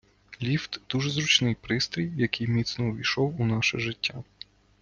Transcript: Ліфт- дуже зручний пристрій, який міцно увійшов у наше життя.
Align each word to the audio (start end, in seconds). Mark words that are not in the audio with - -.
Ліфт- 0.41 0.79
дуже 0.89 1.09
зручний 1.09 1.55
пристрій, 1.55 2.13
який 2.17 2.47
міцно 2.47 2.87
увійшов 2.89 3.41
у 3.41 3.45
наше 3.45 3.79
життя. 3.79 4.23